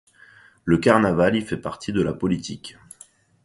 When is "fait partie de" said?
1.43-2.01